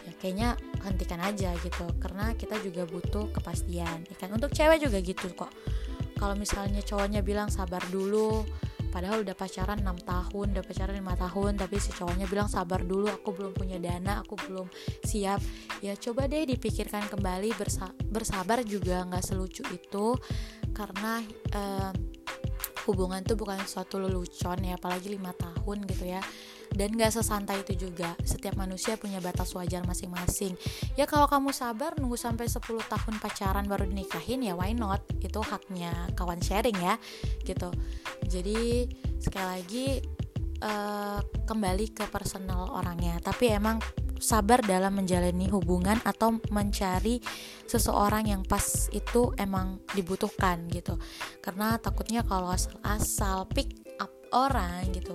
Ya 0.04 0.12
kayaknya 0.21 0.49
hentikan 0.85 1.18
aja 1.23 1.54
gitu 1.62 1.87
karena 1.99 2.35
kita 2.37 2.59
juga 2.62 2.85
butuh 2.85 3.30
kepastian 3.33 4.04
ya 4.06 4.16
kan? 4.18 4.35
Untuk 4.35 4.52
cewek 4.52 4.83
juga 4.83 4.99
gitu 5.00 5.30
kok. 5.33 5.50
Kalau 6.16 6.35
misalnya 6.37 6.80
cowoknya 6.83 7.21
bilang 7.23 7.49
sabar 7.49 7.80
dulu 7.88 8.45
padahal 8.97 9.29
udah 9.29 9.37
pacaran 9.37 9.85
6 9.85 10.09
tahun 10.09 10.47
udah 10.57 10.65
pacaran 10.65 10.97
5 10.97 11.25
tahun 11.29 11.53
tapi 11.61 11.76
si 11.76 11.93
cowoknya 11.93 12.25
bilang 12.33 12.49
sabar 12.49 12.81
dulu 12.81 13.12
aku 13.12 13.29
belum 13.37 13.53
punya 13.53 13.76
dana 13.76 14.25
aku 14.25 14.41
belum 14.49 14.73
siap. 15.05 15.45
Ya 15.85 15.93
coba 16.00 16.25
deh 16.25 16.49
dipikirkan 16.49 17.05
kembali 17.12 17.53
bersa 17.61 17.93
bersabar 18.09 18.65
juga 18.65 19.05
nggak 19.05 19.21
selucu 19.21 19.61
itu 19.69 20.17
karena 20.73 21.21
uh, 21.53 21.93
hubungan 22.87 23.21
tuh 23.26 23.35
bukan 23.35 23.59
suatu 23.66 23.99
lelucon 23.99 24.62
ya 24.62 24.78
apalagi 24.78 25.11
lima 25.11 25.35
tahun 25.35 25.85
gitu 25.90 26.07
ya. 26.07 26.23
Dan 26.66 26.99
gak 26.99 27.14
sesantai 27.14 27.62
itu 27.62 27.88
juga. 27.88 28.14
Setiap 28.23 28.59
manusia 28.59 28.99
punya 28.99 29.23
batas 29.23 29.55
wajar 29.55 29.87
masing-masing. 29.87 30.59
Ya 30.99 31.07
kalau 31.07 31.26
kamu 31.31 31.55
sabar 31.55 31.95
nunggu 31.97 32.19
sampai 32.19 32.50
10 32.50 32.62
tahun 32.62 33.14
pacaran 33.23 33.64
baru 33.64 33.87
dinikahin 33.87 34.45
ya 34.45 34.55
why 34.59 34.75
not? 34.76 35.02
Itu 35.23 35.40
haknya 35.40 36.11
kawan 36.19 36.43
sharing 36.43 36.76
ya 36.76 36.99
gitu. 37.47 37.71
Jadi 38.26 38.90
sekali 39.23 39.47
lagi 39.47 39.87
uh, 40.61 41.21
kembali 41.47 41.87
ke 41.97 42.05
personal 42.12 42.71
orangnya. 42.75 43.19
Tapi 43.23 43.57
emang 43.57 43.81
sabar 44.18 44.61
dalam 44.64 44.96
menjalani 44.99 45.49
hubungan 45.52 46.00
atau 46.02 46.37
mencari 46.52 47.20
seseorang 47.68 48.30
yang 48.30 48.42
pas 48.42 48.88
itu 48.92 49.32
emang 49.37 49.80
dibutuhkan 49.92 50.68
gitu. 50.73 50.96
Karena 51.40 51.76
takutnya 51.76 52.25
kalau 52.25 52.52
asal-asal 52.52 53.49
pick 53.52 53.85
up 54.00 54.12
orang 54.32 54.88
gitu 54.92 55.12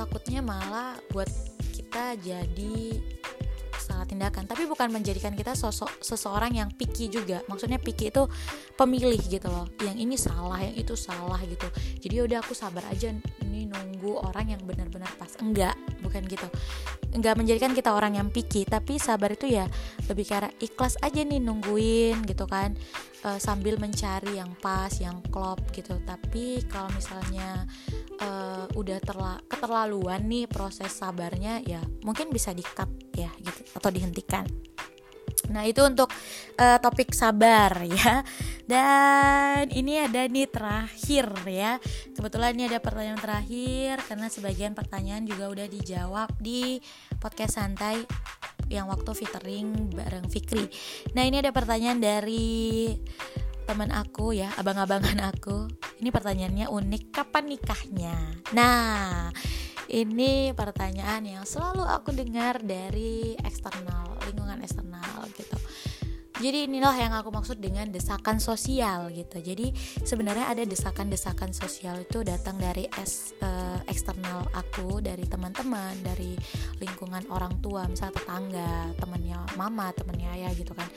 takutnya 0.00 0.40
malah 0.40 0.96
buat 1.12 1.28
kita 1.76 2.16
jadi 2.24 2.96
salah 3.76 4.06
tindakan. 4.06 4.46
Tapi 4.46 4.64
bukan 4.64 4.88
menjadikan 4.94 5.34
kita 5.34 5.58
sosok 5.58 6.00
seseorang 6.00 6.54
yang 6.54 6.70
picky 6.70 7.10
juga. 7.10 7.42
Maksudnya 7.50 7.76
picky 7.76 8.08
itu 8.08 8.24
pemilih 8.78 9.18
gitu 9.18 9.50
loh. 9.50 9.66
Yang 9.82 9.96
ini 9.98 10.16
salah 10.16 10.60
yang 10.62 10.76
itu 10.78 10.94
salah 10.94 11.40
gitu. 11.42 11.66
Jadi 12.00 12.16
udah 12.22 12.38
aku 12.40 12.54
sabar 12.54 12.86
aja 12.86 13.10
ini 13.42 13.66
nunggu 13.66 13.89
orang 14.08 14.56
yang 14.56 14.62
benar-benar 14.64 15.10
pas. 15.20 15.32
Enggak 15.44 15.76
bukan 16.00 16.24
gitu. 16.24 16.48
Enggak 17.12 17.36
menjadikan 17.36 17.76
kita 17.76 17.92
orang 17.92 18.16
yang 18.16 18.28
picky 18.32 18.64
tapi 18.64 18.96
sabar 18.96 19.34
itu 19.34 19.50
ya 19.50 19.68
lebih 20.08 20.24
karena 20.24 20.50
ikhlas 20.62 20.96
aja 21.04 21.20
nih 21.20 21.42
nungguin 21.42 22.24
gitu 22.24 22.48
kan. 22.48 22.72
E, 23.20 23.36
sambil 23.36 23.76
mencari 23.76 24.40
yang 24.40 24.56
pas 24.58 24.92
yang 24.96 25.20
klop 25.28 25.60
gitu. 25.76 26.00
Tapi 26.08 26.64
kalau 26.72 26.88
misalnya 26.96 27.68
uh, 28.20 28.64
udah 28.76 28.98
terla 29.02 29.40
keterlaluan 29.48 30.20
nih 30.28 30.46
proses 30.46 30.92
sabarnya 30.92 31.64
ya 31.64 31.80
mungkin 32.04 32.28
bisa 32.30 32.52
di 32.52 32.62
cut 32.62 32.88
ya 33.16 33.32
gitu 33.40 33.60
atau 33.76 33.90
dihentikan 33.90 34.44
Nah 35.50 35.66
itu 35.66 35.82
untuk 35.82 36.08
uh, 36.56 36.78
topik 36.78 37.10
sabar 37.12 37.74
ya 37.90 38.22
Dan 38.64 39.68
ini 39.74 39.98
ada 40.00 40.24
nih 40.24 40.46
terakhir 40.46 41.26
ya 41.50 41.76
Kebetulan 42.14 42.54
ini 42.54 42.70
ada 42.70 42.78
pertanyaan 42.78 43.20
terakhir 43.20 44.00
Karena 44.06 44.26
sebagian 44.30 44.72
pertanyaan 44.72 45.26
juga 45.26 45.50
udah 45.50 45.66
dijawab 45.66 46.30
di 46.38 46.78
podcast 47.18 47.58
santai 47.58 48.06
Yang 48.70 48.86
waktu 48.94 49.10
featuring 49.18 49.68
bareng 49.90 50.30
Fikri 50.30 50.70
Nah 51.18 51.26
ini 51.26 51.42
ada 51.42 51.50
pertanyaan 51.50 51.98
dari 51.98 52.94
teman 53.70 53.94
aku 53.94 54.34
ya, 54.34 54.50
abang-abangan 54.58 55.30
aku. 55.30 55.70
Ini 56.02 56.10
pertanyaannya 56.10 56.66
unik, 56.74 57.14
kapan 57.14 57.54
nikahnya? 57.54 58.18
Nah, 58.50 59.30
ini 59.90 60.54
pertanyaan 60.54 61.26
yang 61.26 61.42
selalu 61.42 61.82
aku 61.82 62.14
dengar 62.14 62.62
dari 62.62 63.34
eksternal, 63.42 64.14
lingkungan 64.22 64.62
eksternal 64.62 65.26
gitu. 65.34 65.58
Jadi 66.40 66.72
inilah 66.72 66.96
yang 66.96 67.12
aku 67.12 67.28
maksud 67.28 67.60
dengan 67.60 67.92
desakan 67.92 68.40
sosial 68.40 69.12
gitu. 69.12 69.44
Jadi 69.44 69.76
sebenarnya 70.08 70.48
ada 70.48 70.64
desakan-desakan 70.64 71.52
sosial 71.52 72.00
itu 72.00 72.24
datang 72.24 72.56
dari 72.56 72.88
es, 72.96 73.36
uh, 73.44 73.76
eksternal 73.84 74.48
aku, 74.56 75.04
dari 75.04 75.28
teman-teman, 75.28 76.00
dari 76.00 76.32
lingkungan 76.80 77.28
orang 77.28 77.60
tua, 77.60 77.84
misalnya 77.84 78.16
tetangga, 78.24 78.88
temannya 78.96 79.36
mama, 79.60 79.92
temannya 79.92 80.32
ayah 80.40 80.52
gitu 80.56 80.72
kan. 80.72 80.88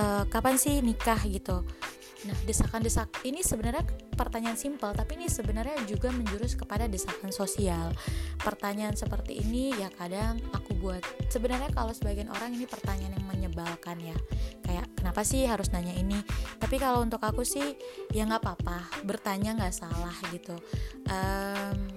Uh, 0.00 0.24
kapan 0.32 0.56
sih 0.56 0.80
nikah 0.80 1.20
gitu? 1.28 1.60
Nah, 2.28 2.36
desakan-desak 2.44 3.24
ini 3.24 3.40
sebenarnya 3.40 3.80
pertanyaan 4.12 4.58
simpel, 4.58 4.92
tapi 4.92 5.16
ini 5.16 5.32
sebenarnya 5.32 5.80
juga 5.88 6.12
menjurus 6.12 6.52
kepada 6.52 6.84
desakan 6.84 7.32
sosial. 7.32 7.96
Pertanyaan 8.36 8.92
seperti 8.92 9.40
ini 9.40 9.72
ya 9.72 9.88
kadang 9.96 10.36
aku 10.52 10.76
buat. 10.76 11.00
Sebenarnya 11.32 11.72
kalau 11.72 11.96
sebagian 11.96 12.28
orang 12.28 12.52
ini 12.52 12.68
pertanyaan 12.68 13.16
yang 13.16 13.26
menyebalkan 13.28 13.96
ya. 14.04 14.16
Kayak 14.60 14.92
kenapa 14.92 15.24
sih 15.24 15.48
harus 15.48 15.72
nanya 15.72 15.96
ini? 15.96 16.20
Tapi 16.60 16.76
kalau 16.76 17.00
untuk 17.00 17.24
aku 17.24 17.40
sih 17.40 17.72
ya 18.12 18.28
nggak 18.28 18.44
apa-apa, 18.44 19.08
bertanya 19.08 19.56
nggak 19.56 19.72
salah 19.72 20.12
gitu. 20.28 20.56
Um, 21.08 21.88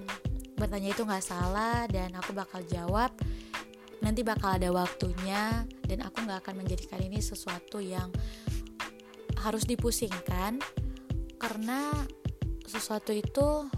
bertanya 0.56 0.96
itu 0.96 1.04
nggak 1.04 1.24
salah 1.24 1.84
dan 1.90 2.16
aku 2.16 2.32
bakal 2.32 2.64
jawab 2.64 3.12
nanti 4.04 4.20
bakal 4.20 4.52
ada 4.52 4.68
waktunya 4.68 5.64
dan 5.88 6.04
aku 6.04 6.28
nggak 6.28 6.44
akan 6.44 6.60
menjadikan 6.60 7.00
ini 7.00 7.24
sesuatu 7.24 7.80
yang 7.80 8.12
harus 9.44 9.68
dipusingkan 9.68 10.56
karena 11.36 11.92
sesuatu 12.64 13.12
itu 13.12 13.68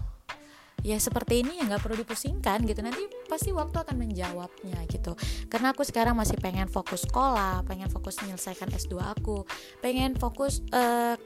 ya 0.87 0.95
seperti 1.03 1.43
ini 1.43 1.59
ya 1.59 1.67
nggak 1.67 1.83
perlu 1.83 1.99
dipusingkan 1.99 2.63
gitu. 2.63 2.79
Nanti 2.79 3.03
pasti 3.27 3.51
waktu 3.51 3.75
akan 3.83 3.95
menjawabnya 3.99 4.79
gitu. 4.87 5.19
Karena 5.51 5.75
aku 5.75 5.83
sekarang 5.83 6.15
masih 6.15 6.39
pengen 6.39 6.71
fokus 6.71 7.03
sekolah 7.03 7.67
pengen 7.67 7.91
fokus 7.91 8.15
menyelesaikan 8.23 8.71
S2 8.71 8.95
aku 9.03 9.43
pengen 9.83 10.15
fokus 10.15 10.63
uh, 10.71 11.19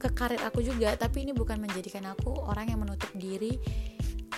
ke 0.00 0.08
karir 0.16 0.40
aku 0.42 0.64
juga. 0.64 0.96
Tapi 0.96 1.28
ini 1.28 1.36
bukan 1.36 1.60
menjadikan 1.60 2.08
aku 2.08 2.32
orang 2.48 2.72
yang 2.72 2.80
menutup 2.80 3.12
diri 3.12 3.60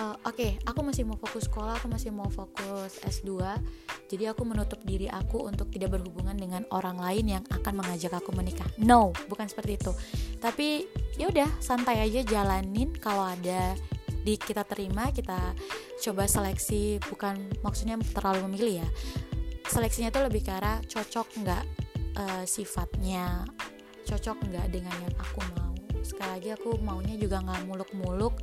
uh, 0.00 0.16
oke 0.24 0.34
okay, 0.34 0.56
aku 0.64 0.80
masih 0.82 1.02
mau 1.06 1.18
fokus 1.18 1.46
sekolah 1.46 1.78
aku 1.78 1.86
masih 1.90 2.10
mau 2.10 2.30
fokus 2.30 2.98
S2 3.02 3.58
jadi 4.04 4.30
aku 4.30 4.44
menutup 4.44 4.78
diri 4.84 5.08
aku 5.08 5.48
untuk 5.48 5.72
tidak 5.72 5.96
berhubungan 5.96 6.36
dengan 6.36 6.62
orang 6.70 7.00
lain 7.00 7.40
yang 7.40 7.44
akan 7.48 7.80
mengajak 7.80 8.12
aku 8.12 8.30
menikah. 8.36 8.68
No 8.78 9.10
bukan 9.26 9.48
seperti 9.48 9.80
itu. 9.80 9.92
Tapi 10.38 10.84
ya 11.16 11.32
udah 11.32 11.48
santai 11.58 12.04
aja 12.04 12.20
jalanin. 12.22 12.92
Kalau 12.94 13.24
ada 13.24 13.74
di 14.24 14.36
kita 14.36 14.62
terima 14.68 15.08
kita 15.10 15.56
coba 16.04 16.28
seleksi. 16.28 17.00
Bukan 17.00 17.64
maksudnya 17.64 17.96
terlalu 18.12 18.46
memilih 18.46 18.86
ya. 18.86 18.88
Seleksinya 19.66 20.12
itu 20.12 20.20
lebih 20.20 20.44
ke 20.44 20.52
arah 20.52 20.78
cocok 20.84 21.26
nggak 21.40 21.64
uh, 22.20 22.44
sifatnya? 22.44 23.48
Cocok 24.04 24.46
nggak 24.52 24.66
dengan 24.68 24.94
yang 25.00 25.16
aku 25.16 25.40
mau? 25.56 25.72
Sekali 26.04 26.38
lagi 26.38 26.48
aku 26.52 26.76
maunya 26.84 27.16
juga 27.16 27.40
nggak 27.40 27.64
muluk-muluk 27.64 28.36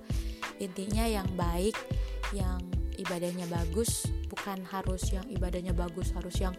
intinya 0.62 1.04
yang 1.10 1.28
baik 1.34 1.76
yang 2.32 2.62
ibadahnya 3.02 3.50
bagus 3.50 4.06
bukan 4.32 4.64
harus 4.72 5.12
yang 5.12 5.28
ibadahnya 5.28 5.76
bagus 5.76 6.16
harus 6.16 6.38
yang 6.40 6.56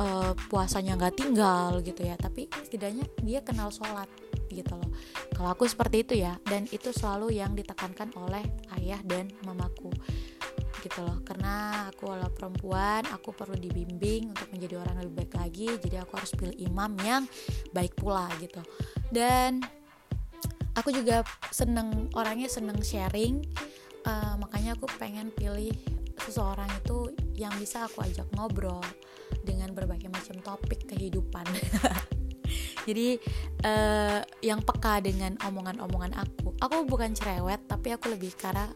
uh, 0.00 0.32
puasanya 0.48 0.96
nggak 0.96 1.18
tinggal 1.18 1.82
gitu 1.84 2.06
ya. 2.06 2.16
Tapi 2.16 2.48
setidaknya 2.48 3.04
dia 3.20 3.44
kenal 3.44 3.68
sholat 3.68 4.08
gitu 4.48 4.72
loh. 4.72 4.90
Kalau 5.36 5.52
aku 5.52 5.68
seperti 5.68 6.06
itu 6.06 6.14
ya 6.22 6.38
dan 6.48 6.64
itu 6.70 6.94
selalu 6.94 7.36
yang 7.36 7.52
ditekankan 7.52 8.14
oleh 8.16 8.42
ayah 8.80 8.98
dan 9.04 9.28
mamaku 9.44 9.92
gitu 10.80 11.04
loh. 11.04 11.20
Karena 11.26 11.86
aku 11.92 12.08
adalah 12.08 12.32
perempuan 12.32 13.04
aku 13.12 13.36
perlu 13.36 13.58
dibimbing 13.58 14.32
untuk 14.32 14.48
menjadi 14.48 14.80
orang 14.80 15.04
lebih 15.04 15.28
baik 15.28 15.34
lagi. 15.36 15.68
Jadi 15.76 15.96
aku 16.00 16.12
harus 16.16 16.32
pilih 16.32 16.56
imam 16.56 16.92
yang 17.04 17.22
baik 17.76 17.92
pula 17.98 18.30
gitu. 18.40 18.64
Dan 19.12 19.60
aku 20.80 20.96
juga 20.96 21.20
seneng 21.52 22.08
orangnya 22.16 22.48
seneng 22.48 22.80
sharing 22.80 23.44
uh, 24.08 24.34
makanya 24.40 24.72
aku 24.76 24.88
pengen 24.96 25.28
pilih 25.34 25.76
seseorang 26.20 26.68
itu 26.80 27.12
yang 27.36 27.52
bisa 27.56 27.84
aku 27.84 28.04
ajak 28.04 28.28
ngobrol 28.36 28.80
dengan 29.44 29.72
berbagai 29.72 30.12
macam 30.12 30.36
topik 30.44 30.84
kehidupan. 30.88 31.46
Jadi 32.88 33.16
uh, 33.64 34.20
yang 34.44 34.60
peka 34.64 35.00
dengan 35.00 35.36
omongan-omongan 35.40 36.16
aku. 36.16 36.56
Aku 36.60 36.84
bukan 36.84 37.16
cerewet 37.16 37.64
tapi 37.64 37.94
aku 37.94 38.12
lebih 38.12 38.36
karena 38.36 38.68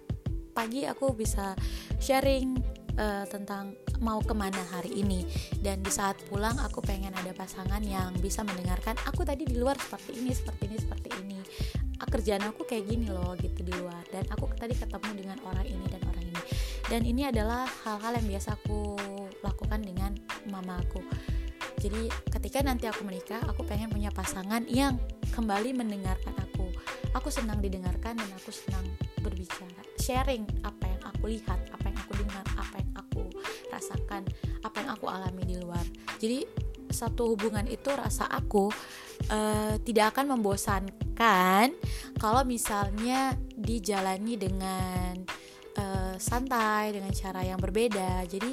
pagi 0.54 0.86
aku 0.86 1.12
bisa 1.12 1.52
sharing 1.98 2.54
uh, 2.96 3.26
tentang 3.26 3.74
mau 4.00 4.22
ke 4.22 4.32
mana 4.32 4.60
hari 4.72 5.04
ini. 5.04 5.26
Dan 5.60 5.84
di 5.84 5.92
saat 5.92 6.16
pulang 6.30 6.56
aku 6.62 6.80
pengen 6.80 7.12
ada 7.12 7.34
pasangan 7.36 7.82
yang 7.84 8.14
bisa 8.22 8.40
mendengarkan 8.46 8.96
aku 9.04 9.26
tadi 9.26 9.44
di 9.44 9.58
luar 9.58 9.76
seperti 9.76 10.20
ini 10.20 10.32
seperti 10.32 10.62
ini 10.70 10.76
seperti 10.78 11.08
ini 11.20 11.34
ah, 12.00 12.08
kerjaan 12.08 12.42
aku 12.48 12.66
kayak 12.66 12.88
gini 12.90 13.10
loh 13.10 13.34
gitu 13.38 13.62
di 13.62 13.72
luar. 13.74 14.02
Dan 14.10 14.26
aku 14.30 14.50
tadi 14.54 14.74
ketemu 14.74 15.10
dengan 15.14 15.38
orang 15.46 15.66
ini 15.66 15.84
dan 15.90 16.02
orang 16.08 16.24
ini. 16.24 16.42
Dan 16.84 17.00
ini 17.06 17.22
adalah 17.24 17.64
hal-hal 17.86 18.20
yang 18.20 18.26
biasa 18.36 18.58
aku 18.60 18.96
lakukan 19.40 19.80
dengan 19.80 20.12
mama 20.48 20.80
aku. 20.80 21.00
Jadi 21.80 22.08
ketika 22.32 22.64
nanti 22.64 22.88
aku 22.88 23.04
menikah 23.04 23.44
aku 23.44 23.66
pengen 23.66 23.92
punya 23.92 24.08
pasangan 24.08 24.64
yang 24.68 24.96
kembali 25.32 25.76
mendengarkan 25.76 26.32
aku. 26.40 26.70
Aku 27.14 27.28
senang 27.30 27.62
didengarkan 27.62 28.18
dan 28.18 28.30
aku 28.34 28.50
senang 28.50 28.84
berbicara. 29.22 29.82
Sharing 30.00 30.44
apa 30.66 30.84
yang 30.88 31.02
aku 31.08 31.24
lihat 31.30 31.60
apa 31.70 31.84
yang 31.88 31.98
aku 32.00 32.12
dengar 32.20 32.44
apa 32.56 32.76
yang 32.80 32.92
aku 32.98 33.22
rasakan 33.70 34.22
apa 34.64 34.76
yang 34.80 34.90
aku 34.92 35.06
alami 35.08 35.44
di 35.44 35.56
luar. 35.60 35.84
Jadi 36.18 36.46
satu 36.94 37.34
hubungan 37.34 37.66
itu 37.66 37.90
rasa 37.90 38.30
aku 38.30 38.70
uh, 39.28 39.74
tidak 39.82 40.14
akan 40.14 40.38
membosankan 40.38 41.03
kalau 42.18 42.42
misalnya 42.42 43.38
dijalani 43.54 44.34
dengan 44.34 45.14
uh, 45.78 46.14
santai 46.18 46.94
dengan 46.94 47.10
cara 47.14 47.40
yang 47.46 47.58
berbeda 47.58 48.26
jadi 48.26 48.50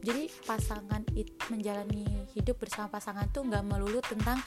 jadi 0.00 0.32
pasangan 0.48 1.04
it, 1.12 1.28
menjalani 1.52 2.08
hidup 2.32 2.56
bersama 2.56 2.88
pasangan 2.88 3.28
tuh 3.28 3.44
nggak 3.44 3.64
melulu 3.68 4.00
tentang 4.00 4.40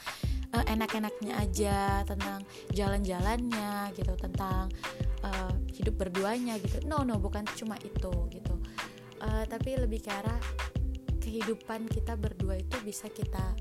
uh, 0.50 0.64
enak-enaknya 0.66 1.32
aja 1.38 2.02
tentang 2.02 2.42
jalan-jalannya 2.74 3.94
gitu 3.94 4.14
tentang 4.18 4.66
uh, 5.22 5.54
hidup 5.70 5.94
berduanya 5.94 6.58
gitu. 6.58 6.82
No 6.90 7.06
no 7.06 7.22
bukan 7.22 7.46
cuma 7.54 7.78
itu 7.82 8.12
gitu. 8.34 8.54
Uh, 9.22 9.46
tapi 9.46 9.78
lebih 9.78 10.02
ke 10.02 10.10
arah 10.10 10.38
kehidupan 11.22 11.88
kita 11.88 12.18
berdua 12.18 12.60
itu 12.60 12.76
bisa 12.84 13.08
kita 13.08 13.56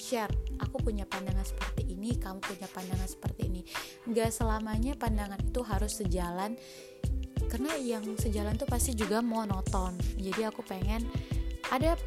share 0.00 0.32
aku 0.56 0.80
punya 0.80 1.04
pandangan 1.04 1.44
seperti 1.44 1.92
ini 1.92 2.16
kamu 2.16 2.40
punya 2.40 2.68
pandangan 2.72 3.08
seperti 3.08 3.52
ini. 3.52 3.62
Nggak 4.08 4.32
selamanya 4.32 4.96
pandangan 4.96 5.40
itu 5.44 5.60
harus 5.60 6.00
sejalan 6.00 6.56
karena 7.50 7.74
yang 7.82 8.04
sejalan 8.16 8.56
tuh 8.56 8.64
pasti 8.64 8.96
juga 8.96 9.20
monoton. 9.20 9.92
Jadi 10.16 10.48
aku 10.48 10.64
pengen 10.64 11.04
ada 11.68 12.00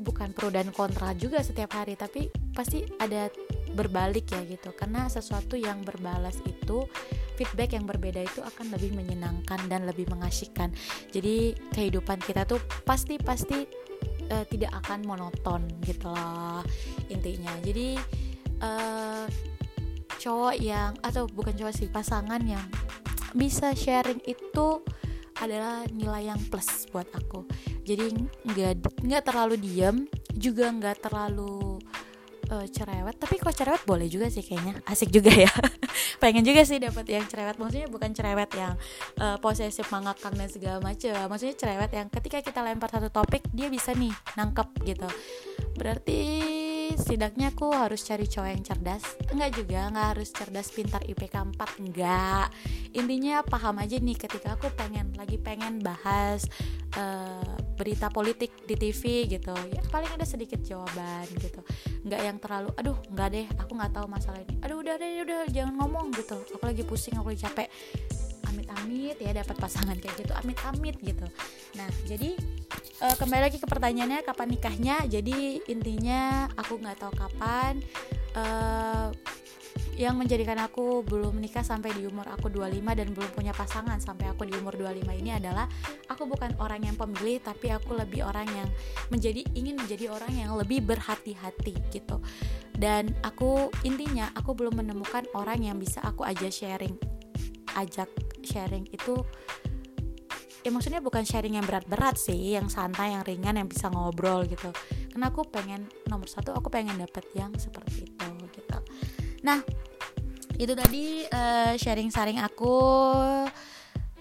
bukan 0.00 0.32
pro 0.32 0.48
dan 0.48 0.72
kontra 0.72 1.12
juga 1.16 1.44
setiap 1.44 1.76
hari 1.76 1.94
tapi 2.00 2.32
pasti 2.56 2.88
ada 2.96 3.28
berbalik 3.76 4.32
ya 4.32 4.40
gitu. 4.48 4.72
Karena 4.72 5.12
sesuatu 5.12 5.60
yang 5.60 5.84
berbalas 5.84 6.40
itu 6.46 6.88
feedback 7.34 7.74
yang 7.74 7.84
berbeda 7.84 8.22
itu 8.22 8.40
akan 8.40 8.70
lebih 8.70 8.94
menyenangkan 8.94 9.58
dan 9.66 9.84
lebih 9.90 10.06
mengasyikkan 10.06 10.70
jadi 11.10 11.58
kehidupan 11.74 12.22
kita 12.22 12.46
tuh 12.46 12.62
pasti 12.86 13.18
pasti 13.18 13.66
uh, 14.30 14.44
tidak 14.48 14.72
akan 14.84 15.04
monoton 15.04 15.66
gitu 15.84 16.08
loh 16.08 16.62
intinya. 17.10 17.52
Jadi 17.60 17.98
uh, 18.62 19.26
cowok 20.20 20.54
yang 20.60 20.96
atau 21.04 21.28
bukan 21.28 21.52
cowok 21.52 21.74
sih 21.74 21.88
pasangan 21.90 22.40
yang 22.44 22.64
bisa 23.34 23.74
sharing 23.74 24.22
itu 24.24 24.80
adalah 25.42 25.82
nilai 25.90 26.30
yang 26.30 26.40
plus 26.48 26.86
buat 26.94 27.10
aku. 27.10 27.44
Jadi 27.84 28.14
nggak 28.46 29.02
nggak 29.02 29.22
terlalu 29.26 29.58
diem 29.58 30.06
juga 30.32 30.70
nggak 30.70 31.10
terlalu 31.10 31.82
uh, 32.48 32.66
cerewet. 32.70 33.18
Tapi 33.18 33.34
kok 33.42 33.52
cerewet 33.52 33.82
boleh 33.84 34.06
juga 34.06 34.30
sih 34.30 34.46
kayaknya. 34.46 34.80
Asik 34.86 35.10
juga 35.10 35.34
ya 35.34 35.50
pengen 36.22 36.46
juga 36.46 36.62
sih 36.62 36.78
dapat 36.78 37.06
yang 37.08 37.26
cerewet. 37.26 37.56
Maksudnya 37.58 37.88
bukan 37.90 38.10
cerewet 38.14 38.50
yang 38.54 38.74
uh, 39.18 39.36
posesif 39.42 39.88
mengakang 39.90 40.34
dan 40.38 40.48
segala 40.48 40.78
macam 40.78 41.16
maksudnya 41.26 41.56
cerewet 41.58 41.90
yang 41.90 42.06
ketika 42.12 42.38
kita 42.44 42.60
lempar 42.62 42.90
satu 42.92 43.10
topik 43.10 43.42
dia 43.50 43.66
bisa 43.66 43.92
nih 43.94 44.12
nangkep 44.38 44.68
gitu. 44.86 45.08
Berarti 45.74 46.22
setidaknya 46.92 47.56
aku 47.56 47.72
harus 47.72 48.04
cari 48.04 48.28
cowok 48.28 48.50
yang 48.52 48.64
cerdas. 48.64 49.04
Enggak 49.32 49.50
juga 49.56 49.88
enggak 49.88 50.08
harus 50.12 50.28
cerdas 50.28 50.68
pintar 50.68 51.00
IPK 51.08 51.34
4 51.56 51.80
enggak. 51.80 52.48
Intinya 52.92 53.40
paham 53.40 53.80
aja 53.80 53.96
nih 53.96 54.16
ketika 54.18 54.58
aku 54.60 54.68
pengen 54.76 55.16
lagi 55.16 55.40
pengen 55.40 55.80
bahas 55.80 56.44
uh, 57.00 57.56
berita 57.74 58.12
politik 58.12 58.54
di 58.68 58.78
TV 58.78 59.26
gitu 59.26 59.56
ya 59.72 59.82
paling 59.90 60.10
ada 60.12 60.26
sedikit 60.28 60.60
jawaban 60.60 61.26
gitu. 61.40 61.64
Nggak 62.04 62.20
yang 62.20 62.36
terlalu 62.38 62.70
aduh 62.76 62.98
nggak 63.10 63.28
deh 63.32 63.46
aku 63.58 63.72
nggak 63.74 63.92
tahu 63.96 64.06
masalah 64.06 64.38
ini. 64.44 64.54
Aduh 64.60 64.84
udah 64.84 64.94
deh 65.00 65.10
udah 65.24 65.40
jangan 65.48 65.74
ngomong 65.80 66.12
gitu. 66.14 66.36
Aku 66.54 66.64
lagi 66.68 66.84
pusing 66.84 67.16
aku 67.16 67.32
lagi 67.32 67.42
capek. 67.48 67.68
Amit-amit 68.52 69.18
ya 69.18 69.34
dapat 69.34 69.56
pasangan 69.58 69.98
kayak 69.98 70.14
gitu 70.20 70.32
amit-amit 70.38 71.00
gitu. 71.02 71.26
Nah 71.74 71.88
jadi 72.06 72.38
uh, 73.04 73.16
kembali 73.20 73.42
lagi 73.52 73.58
ke 73.60 73.68
pertanyaannya 73.68 74.24
kapan 74.24 74.48
nikahnya? 74.56 74.96
Jadi 75.04 75.60
intinya 75.68 76.48
aku 76.56 76.80
nggak 76.80 76.96
tahu 76.96 77.12
kapan. 77.12 77.84
Uh, 78.34 79.12
yang 79.94 80.18
menjadikan 80.18 80.58
aku 80.58 81.06
belum 81.06 81.38
menikah 81.38 81.62
sampai 81.62 81.94
di 81.94 82.02
umur 82.02 82.26
aku 82.26 82.50
25 82.50 82.82
dan 82.98 83.14
belum 83.14 83.30
punya 83.30 83.54
pasangan 83.54 84.02
sampai 84.02 84.26
aku 84.26 84.42
di 84.42 84.54
umur 84.58 84.74
25 84.74 85.06
ini 85.22 85.38
adalah 85.38 85.70
aku 86.10 86.26
bukan 86.26 86.50
orang 86.58 86.82
yang 86.82 86.98
pemilih 86.98 87.38
tapi 87.38 87.70
aku 87.70 87.94
lebih 87.94 88.26
orang 88.26 88.42
yang 88.50 88.66
menjadi 89.14 89.46
ingin 89.54 89.78
menjadi 89.78 90.10
orang 90.10 90.34
yang 90.34 90.50
lebih 90.58 90.82
berhati-hati 90.82 91.78
gitu. 91.94 92.18
Dan 92.74 93.14
aku 93.22 93.70
intinya 93.86 94.34
aku 94.34 94.58
belum 94.58 94.82
menemukan 94.82 95.30
orang 95.30 95.62
yang 95.62 95.78
bisa 95.78 96.02
aku 96.02 96.26
ajak 96.26 96.50
sharing. 96.50 96.98
Ajak 97.78 98.10
sharing 98.42 98.90
itu 98.90 99.22
ya 100.64 100.72
maksudnya 100.72 101.04
bukan 101.04 101.28
sharing 101.28 101.60
yang 101.60 101.68
berat-berat 101.68 102.16
sih 102.16 102.56
yang 102.56 102.72
santai 102.72 103.12
yang 103.12 103.22
ringan 103.22 103.60
yang 103.60 103.68
bisa 103.68 103.92
ngobrol 103.92 104.48
gitu. 104.48 104.72
Karena 105.12 105.28
aku 105.28 105.44
pengen 105.46 105.84
nomor 106.08 106.26
satu 106.26 106.56
aku 106.56 106.72
pengen 106.72 106.96
dapet 106.96 107.28
yang 107.36 107.52
seperti 107.60 108.08
itu 108.08 108.28
gitu. 108.56 108.78
Nah 109.44 109.60
itu 110.56 110.72
tadi 110.72 111.28
uh, 111.28 111.76
sharing-sharing 111.76 112.40
aku. 112.40 112.80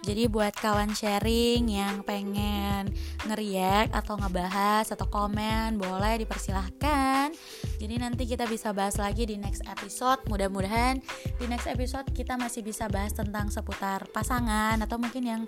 Jadi 0.04 0.28
buat 0.28 0.52
kawan 0.60 0.92
sharing 0.92 1.64
yang 1.72 2.04
pengen 2.04 2.92
ngeriak 3.24 3.88
atau 3.96 4.20
ngebahas 4.20 4.84
atau 4.92 5.08
komen 5.08 5.80
boleh 5.80 6.20
dipersilahkan. 6.20 7.32
Jadi 7.80 7.96
nanti 7.96 8.28
kita 8.28 8.44
bisa 8.44 8.76
bahas 8.76 9.00
lagi 9.00 9.24
di 9.24 9.40
next 9.40 9.64
episode. 9.64 10.20
Mudah-mudahan 10.28 11.00
di 11.40 11.48
next 11.48 11.72
episode 11.72 12.04
kita 12.12 12.36
masih 12.36 12.68
bisa 12.68 12.92
bahas 12.92 13.16
tentang 13.16 13.48
seputar 13.48 14.04
pasangan 14.12 14.76
atau 14.84 15.00
mungkin 15.00 15.24
yang 15.24 15.42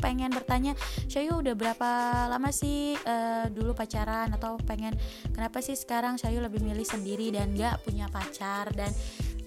pengen 0.00 0.32
bertanya 0.32 0.72
Shayu 1.06 1.44
udah 1.44 1.54
berapa 1.54 1.90
lama 2.26 2.50
sih 2.50 2.96
uh, 2.96 3.46
dulu 3.52 3.76
pacaran? 3.76 4.32
Atau 4.32 4.56
pengen 4.64 4.96
kenapa 5.30 5.60
sih 5.60 5.76
sekarang 5.76 6.16
Shayu 6.16 6.40
lebih 6.40 6.64
milih 6.64 6.84
sendiri 6.88 7.30
dan 7.30 7.52
gak 7.54 7.84
punya 7.84 8.08
pacar? 8.08 8.72
Dan 8.72 8.90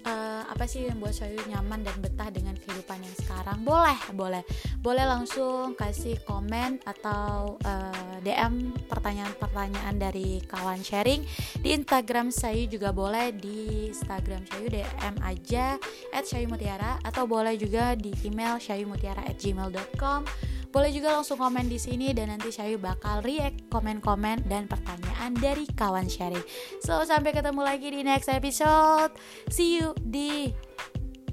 uh, 0.06 0.42
apa 0.46 0.64
sih 0.68 0.86
yang 0.86 1.00
buat 1.00 1.16
saya 1.16 1.36
nyaman 1.48 1.82
dan 1.82 1.96
betah 1.98 2.28
dengan 2.30 2.54
kehidupan 2.54 3.00
yang 3.02 3.16
sekarang? 3.18 3.64
Boleh 3.64 3.98
boleh. 4.14 4.42
Boleh 4.80 5.04
langsung 5.08 5.74
kasih 5.74 6.20
komen 6.28 6.80
atau 6.84 7.56
uh, 7.64 8.20
eh, 8.20 8.20
DM 8.24 8.72
pertanyaan-pertanyaan 8.86 9.96
dari 9.96 10.40
kawan 10.44 10.80
sharing 10.84 11.24
di 11.60 11.74
Instagram 11.74 12.30
saya 12.30 12.64
juga 12.68 12.92
boleh. 12.94 13.34
Di 13.34 13.90
Instagram 13.90 14.44
saya 14.48 14.66
DM 14.84 15.16
aja 15.24 15.76
at 16.12 16.24
Mutiara 16.46 17.00
atau 17.02 17.24
boleh 17.24 17.56
juga 17.56 17.96
di 17.96 18.12
email 18.24 18.60
syayumutiara 18.60 19.24
at 19.24 19.36
gmail.com 19.40 20.53
boleh 20.74 20.90
juga 20.90 21.14
langsung 21.14 21.38
komen 21.38 21.70
di 21.70 21.78
sini 21.78 22.10
dan 22.10 22.34
nanti 22.34 22.50
saya 22.50 22.74
bakal 22.74 23.22
react 23.22 23.70
komen-komen 23.70 24.50
dan 24.50 24.66
pertanyaan 24.66 25.30
dari 25.38 25.70
kawan 25.70 26.10
sharing. 26.10 26.42
So 26.82 26.98
sampai 27.06 27.30
ketemu 27.30 27.62
lagi 27.62 27.94
di 27.94 28.02
next 28.02 28.26
episode. 28.26 29.14
See 29.54 29.78
you 29.78 29.94
di 30.02 30.50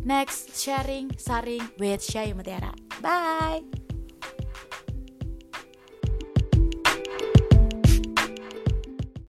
next 0.05 0.53
sharing 0.53 1.09
saring 1.17 1.65
with 1.81 2.05
Syayu 2.05 2.37
Mutiara. 2.37 2.69
Bye. 3.01 3.80